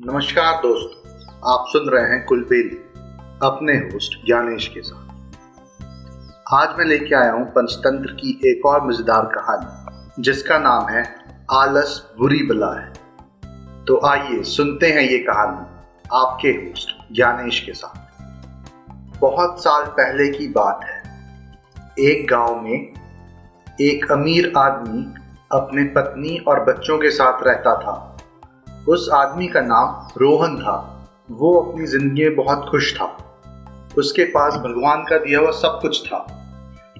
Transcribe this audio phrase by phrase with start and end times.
[0.00, 1.10] नमस्कार दोस्तों,
[1.54, 2.76] आप सुन रहे हैं कुलबेरी,
[3.42, 5.08] अपने होस्ट ज्ञानेश के साथ।
[6.54, 11.14] आज मैं लेके आया हूँ पंचतंत्र की एक और मज़ेदार कहानी, जिसका नाम है
[11.52, 12.92] आलस बुरी बला है।
[13.84, 15.66] तो आइए सुनते हैं ये कहानी,
[16.12, 17.98] आपके होस्ट ज्ञानेश के साथ।
[19.20, 21.02] बहुत साल पहले की बात है।
[21.98, 22.94] एक गाँव में
[23.80, 25.14] एक अमीर आदमी
[25.52, 28.07] अपने पत्नी और बच्चों के साथ रहता था।
[28.88, 30.76] उस आदमी का नाम रोहन था।
[31.30, 33.06] वो अपनी ज़िंदगी में बहुत खुश था।
[33.98, 36.26] उसके पास भगवान का दिया हुआ सब कुछ था।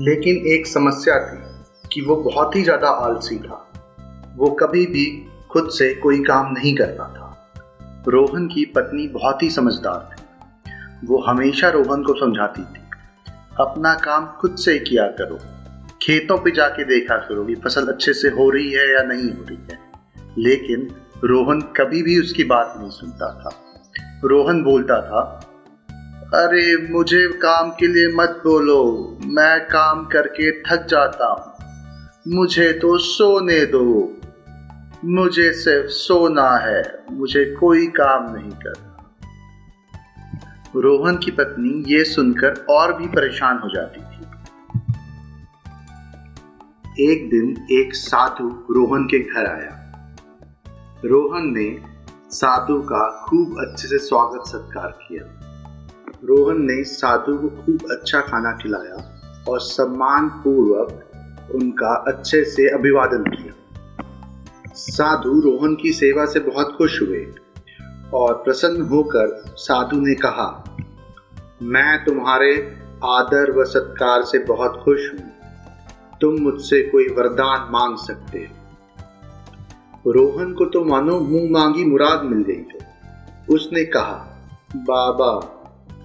[0.00, 1.38] लेकिन एक समस्या थी
[1.92, 3.66] कि वो बहुत ही ज़्यादा आलसी था।
[4.36, 5.06] वो कभी भी
[5.50, 7.28] खुद से कोई काम नहीं करता था।
[8.08, 12.80] रोहन की पत्नी बहुत ही समझदार थी। वो हमेशा रोहन को समझाती थी,
[13.60, 15.38] अपना काम खुद से किया करो।
[16.02, 19.44] खेतों पे जाके देखा करो कि फ़सल अच्छे से हो रही है या नहीं हो
[19.44, 19.78] रही है।
[20.38, 20.88] लेकिन
[21.24, 23.64] रोहन कभी भी उसकी बात नहीं सुनता था।
[24.24, 25.48] रोहन बोलता था,
[26.34, 31.52] अरे, मुझे काम के लिए मत बोलो, मैं काम करके थक जाता हूँ।
[32.36, 34.16] मुझे तो सोने दो।
[35.04, 39.14] मुझे सिर्फ़ सोना है, मुझे कोई काम नहीं करना।
[40.76, 44.22] रोहन की पत्नी ये सुनकर और भी परेशान हो जाती थी।
[47.12, 49.81] एक दिन एक साधु रोहन के घर आया।
[51.04, 51.80] रोहन ने
[52.30, 55.24] साधु का खूब अच्छे से स्वागत सत्कार किया।
[56.24, 58.98] रोहन ने साधु को खूब अच्छा खाना खिलाया
[59.48, 63.54] और सम्मान पूर्वक उनका अच्छे से अभिवादन किया।
[64.74, 67.26] साधु रोहन की सेवा से बहुत खुश हुए
[68.14, 70.48] और प्रसन्न होकर साधु ने कहा,
[71.62, 72.54] मैं तुम्हारे
[73.04, 75.30] आदर व सत्कार से बहुत खुश हूँ।
[76.20, 78.61] तुम मुझसे कोई वरदान मांग सकते हो।
[80.06, 82.78] रोहन को तो मानो मुँह मांगी मुराद मिल गई थी।
[83.54, 84.38] उसने कहा,
[84.76, 85.40] बाबा,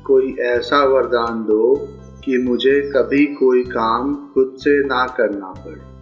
[0.05, 1.75] कोई ऐसा वरदान दो
[2.23, 5.97] कि मुझे कभी कोई काम खुद से ना करना पड़े।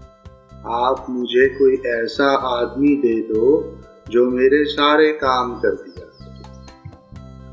[0.68, 3.78] आप मुझे कोई ऐसा आदमी दे दो
[4.10, 6.06] जो मेरे सारे काम कर दिया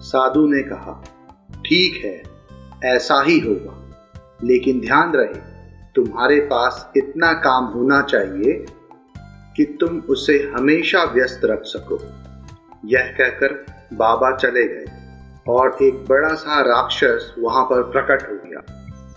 [0.00, 1.04] साधु ने कहा,
[1.66, 2.22] ठीक है,
[2.84, 3.78] ऐसा ही होगा।
[4.44, 5.41] लेकिन ध्यान रहे,
[5.94, 8.66] तुम्हारे पास इतना काम होना चाहिए
[9.56, 11.98] कि तुम उसे हमेशा व्यस्त रख सको।
[12.84, 14.84] यह कहकर बाबा चले गए
[15.48, 18.60] और एक बड़ा सा राक्षस वहाँ पर प्रकट हो गया।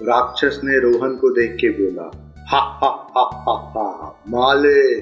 [0.02, 4.98] राक्षस ने रोहन को देख के बोला, हा हा हा हा हा, माले,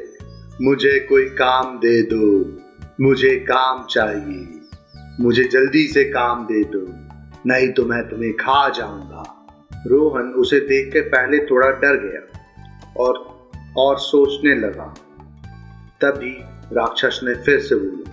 [0.62, 2.60] मुझे कोई काम दे दो।
[3.02, 4.60] मुझे काम चाहिए।
[5.20, 6.86] मुझे जल्दी से काम दे दो,
[7.46, 9.24] नहीं तो मैं तुम्हें खा जाऊँगा।
[9.88, 12.22] रोहन उसे देख के पहले थोड़ा डर गया
[12.98, 13.34] और
[13.78, 14.94] और सोचने लगा
[16.04, 16.36] तभी
[16.74, 18.12] राक्षस ने फिर से बोला,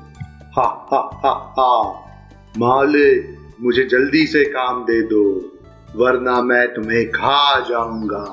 [0.56, 1.82] हा हा हा हा
[2.58, 5.24] मालिक मुझे जल्दी से काम दे दो,
[5.96, 8.24] वरना मैं तुम्हें खा जाऊँगा।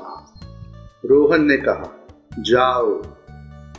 [1.04, 1.92] रोहन ने कहा,
[2.38, 3.02] जाओ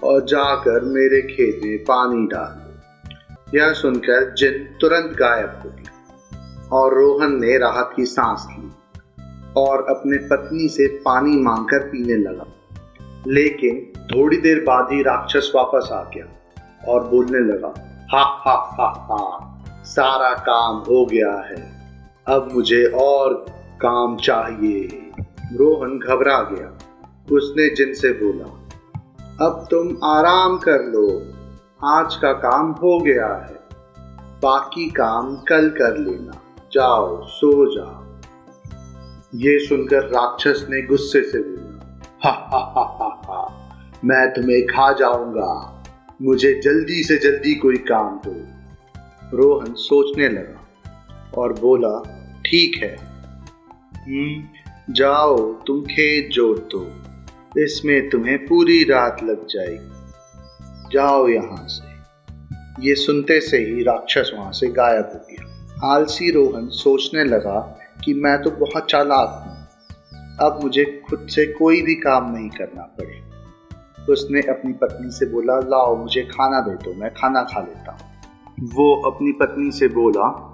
[0.03, 6.93] और जाकर मेरे खेत में पानी डाल यह सुनकर जिन तुरंत गायब हो गया और
[6.93, 8.69] रोहन ने राहत की सांस ली
[9.57, 12.45] और अपने पत्नी से पानी मांगकर पीने लगा।
[13.27, 16.25] लेकिन थोड़ी देर बाद ही राक्षस वापस आ गया
[16.87, 17.73] और बोलने लगा,
[18.11, 21.79] हा हा हा हा, सारा काम हो गया है।
[22.27, 23.45] अब मुझे और
[23.81, 25.11] काम चाहिए।
[25.53, 26.77] रोहन घबरा गया।
[27.31, 28.69] उसने जिनसे बोला,
[29.45, 31.33] अब तुम आराम कर लो।
[31.85, 33.59] आज का काम हो गया है।
[34.43, 36.31] बाकी काम कल कर लेना।
[36.73, 38.03] जाओ, सो जाओ।
[39.35, 41.78] ये सुनकर राक्षस ने गुस्से से बोला
[42.23, 43.69] हा हा हा हा हा।
[44.05, 45.83] मैं तुम्हें खा जाऊँगा।
[46.21, 48.47] मुझे जल्दी से जल्दी कोई काम दो।
[49.37, 50.65] रोहन सोचने लगा
[51.37, 52.03] और बोला,
[52.45, 52.95] ठीक है।
[54.07, 54.43] हम्म
[54.93, 56.91] जाओ, तुम खेत जोत दो।
[57.61, 59.91] इसमें तुम्हें पूरी रात लग जाएगी।
[60.93, 61.89] जाओ यहाँ से।
[62.87, 65.45] ये सुनते से ही राक्षस वहाँ से गायब हो गया।
[65.93, 69.48] आलसी रोहन सोचने लगा कि मैं तो बहुत चालाक हूँ।
[70.41, 73.29] अब मुझे खुद से कोई भी काम नहीं करना पड़े।
[74.13, 77.99] उसने अपनी पत्नी से बोला, लाओ, मुझे खाना दे दो, मैं खाना खा लेता हूँ।
[78.73, 80.45] वो अपनी पत्नी से बोला,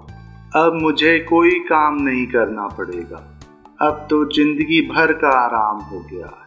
[0.56, 3.38] अब मुझे कोई काम नहीं करना पड़ेगा।
[3.82, 6.46] अब तो ज़िंदगी भर का आराम हो गया है।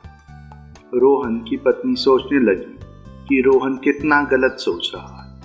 [0.95, 2.79] रोहन की पत्नी सोचने लगी
[3.27, 5.41] कि रोहन कितना गलत सोच रहा है।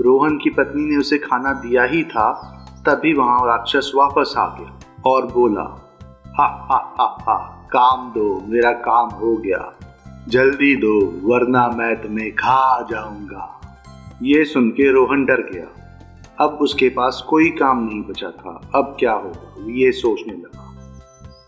[0.00, 2.52] रोहन की पत्नी ने उसे खाना दिया ही था,
[2.88, 5.85] तभी वहाँ राक्षस वापस आ गया और बोला
[6.38, 9.78] हा हा हा हा। काम दो, मेरा काम हो गया।
[10.28, 13.60] जल्दी दो, वरना मैं तुम्हें खा जाऊँगा।
[14.22, 15.66] ये सुन के रोहन डर गया।
[16.44, 20.66] अब उसके पास कोई काम नहीं बचा था। अब क्या होगा ये सोचने लगा।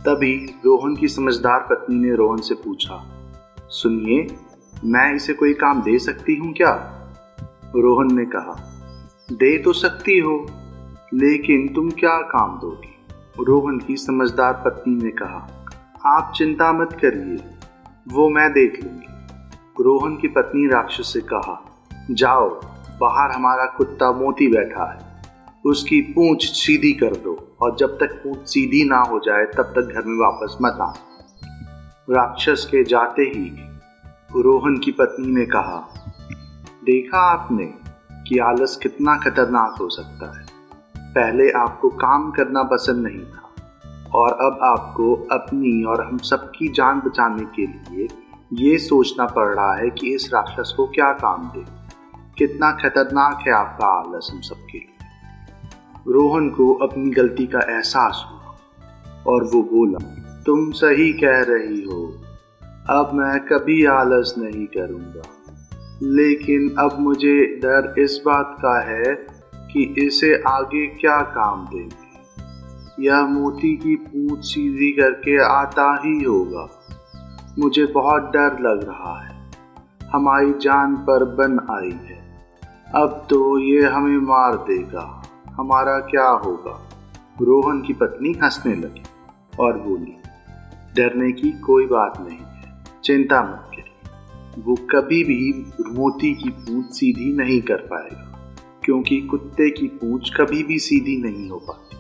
[0.05, 3.05] तभी रोहन की समझदार पत्नी ने रोहन से पूछा,
[3.69, 4.27] सुनिए,
[4.85, 6.73] मैं इसे कोई काम दे सकती हूँ क्या?
[7.77, 8.57] रोहन ने कहा,
[9.33, 10.47] दे तो सकती हो,
[11.15, 12.95] लेकिन तुम क्या काम दोगी?
[13.41, 15.49] रोहन की समझदार पत्नी ने कहा,
[16.07, 17.37] आप चिंता मत करिए,
[18.09, 21.63] वो मैं देख लूँगी। रोहन की पत्नी राक्षस से कहा,
[22.11, 22.49] जाओ,
[23.01, 25.23] बाहर हमारा कुत्ता मोती बैठा है।
[25.67, 29.95] उसकी पूंछ सीधी कर दो और जब तक पूंछ सीधी ना हो जाए, तब तक
[29.95, 30.93] घर में वापस मत आ
[32.11, 33.51] राक्षस के जाते ही
[34.43, 35.89] रोहन की पत्नी ने कहा,
[36.85, 37.65] देखा आपने
[38.29, 40.48] कि आलस कितना खतरनाक हो सकता है।
[41.19, 43.55] पहले आपको काम करना पसंद नहीं था
[44.15, 48.09] और अब आपको अपनी और हम सबकी जान बचाने के लिए
[48.53, 51.65] ये सोचना पड़ रहा है कि इस राक्षस को क्या काम दे।
[52.39, 55.07] कितना खतरनाक है आपका आलस हम सबके लिए।
[56.09, 58.57] रोहन को अपनी गलती का एहसास हुआ
[59.27, 59.99] और वो बोला,
[60.47, 62.15] तुम सही कह रही हो।
[62.91, 65.23] अब मैं कभी आलस नहीं करूँगा।
[66.03, 69.38] लेकिन अब मुझे डर इस बात का है
[69.73, 72.09] कि इसे आगे क्या काम देगी?
[73.07, 76.69] यह मोती की पूंछ सीधी करके आता ही होगा।
[77.59, 79.51] मुझे बहुत डर लग रहा है।
[80.13, 82.47] हमारी जान पर बन आई है।
[82.95, 86.89] अब तो ये हमें मार देगा। हमारा क्या होगा?
[87.41, 89.03] रोहन की पत्नी हंसने लगी
[89.61, 90.17] और बोली,
[90.97, 93.85] डरने की कोई बात नहीं है। चिंता मत करिए।
[94.63, 98.28] वो कभी भी मोती की पूंछ सीधी नहीं कर पाएगा।
[98.83, 101.97] क्योंकि कुत्ते की पूंछ कभी भी सीधी नहीं हो पाती।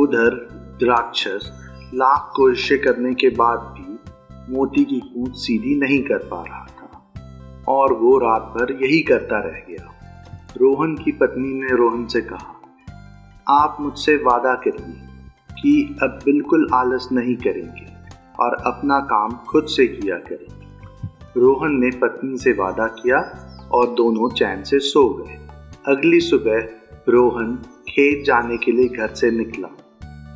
[0.00, 0.34] उधर
[0.80, 1.50] द्राक्षस
[1.94, 7.64] लाख कोशिशें करने के बाद भी मोती की पूंछ सीधी नहीं कर पा रहा था,
[7.68, 9.92] और वो रात भर यही करता रह गया।
[10.56, 12.52] रोहन की पत्नी ने रोहन से कहा,
[13.48, 15.04] आप मुझसे वादा करिए
[15.52, 17.86] कि अब बिल्कुल आलस नहीं करेंगे
[18.40, 23.18] और अपना काम खुद से किया करेंगे रोहन ने पत्नी से वादा किया
[23.72, 25.38] और दोनों चैन से सो गए।
[25.88, 26.68] अगली सुबह
[27.08, 27.54] रोहन
[27.88, 29.68] खेत जाने के लिए घर से निकला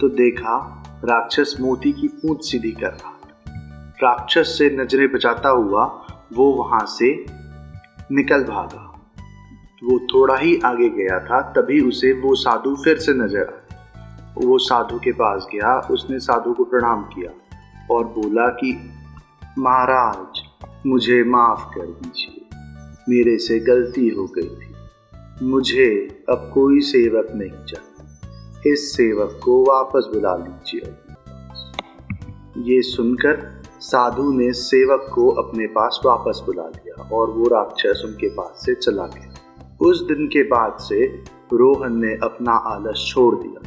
[0.00, 3.16] तो देखा राक्षस मोती की पूंछ सीधी कर रहा
[4.02, 5.84] राक्षस से नज़रें बचाता हुआ
[6.32, 7.26] वो वहाँ से
[8.12, 8.86] निकल भागा।
[9.84, 14.58] वो थोड़ा ही आगे गया था, तभी उसे वो साधु फिर से नज़र आया। वो
[14.58, 17.30] साधु के पास गया, उसने साधु को प्रणाम किया
[17.94, 18.90] और बोला कि,
[19.58, 20.42] महाराज,
[20.86, 22.39] मुझे माफ़ कर दीजिए।
[23.08, 29.64] मेरे से गलती हो गई थी। मुझे अब कोई सेवक नहीं चाहिए। इस सेवक को
[29.64, 30.94] वापस बुला लीजिए।
[32.58, 38.28] ये सुनकर साधु ने सेवक को अपने पास वापस बुला लिया और वो राक्षस उनके
[38.28, 39.34] पास से चला गया।
[39.80, 41.06] उस दिन के बाद से
[41.52, 43.60] रोहन ने अपना आलस छोड़ दिया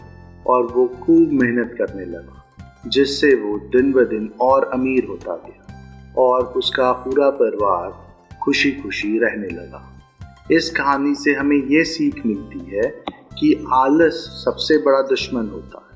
[0.48, 2.46] और वो खूब मेहनत करने लगा,
[2.88, 8.03] जिससे वो दिन ब दिन और अमीर होता गया और उसका पूरा परिवार
[8.44, 9.90] खुशी खुशी रहने लगा।
[10.52, 12.90] इस कहानी से हमें ये सीख मिलती है
[13.40, 15.92] कि आलस सबसे बड़ा दुश्मन होता है।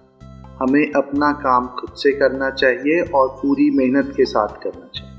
[0.59, 5.15] हमें अपना काम खुद से करना चाहिए और पूरी मेहनत के साथ करना चाहिए।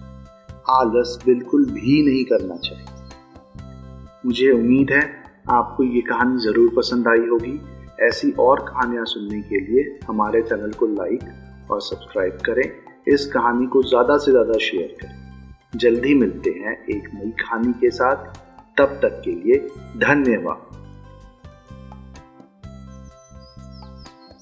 [0.70, 2.86] आलस बिल्कुल भी नहीं करना चाहिए।
[4.26, 5.02] मुझे उम्मीद है
[5.50, 7.60] आपको ये कहानी ज़रूर पसंद आई होगी।
[8.02, 12.64] ऐसी और कहानियाँ सुनने के लिए हमारे चैनल को लाइक और सब्सक्राइब करें।
[13.14, 15.17] इस कहानी को ज़्यादा से ज़्यादा शेयर करें।
[15.76, 18.16] जल्दी मिलते हैं एक नई कहानी के साथ।
[18.78, 20.77] तब तक के लिए धन्यवाद।